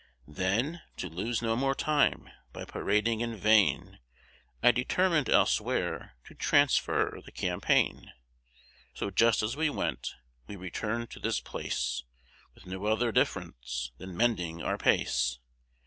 Then, 0.27 0.81
to 0.97 1.09
lose 1.09 1.43
no 1.43 1.55
more 1.55 1.75
time, 1.75 2.27
by 2.53 2.65
parading 2.65 3.21
in 3.21 3.37
vain, 3.37 3.99
I 4.63 4.71
determin'd 4.71 5.29
elsewhere 5.29 6.15
to 6.23 6.33
transfer 6.33 7.21
the 7.23 7.31
campaign; 7.31 8.11
So 8.95 9.11
just 9.11 9.43
as 9.43 9.55
we 9.55 9.69
went, 9.69 10.15
we 10.47 10.55
return'd 10.55 11.11
to 11.11 11.19
this 11.19 11.39
place, 11.39 12.03
With 12.55 12.65
no 12.65 12.83
other 12.85 13.11
diff'rence, 13.11 13.91
than 13.99 14.17
mending 14.17 14.63
our 14.63 14.79
pace. 14.79 15.37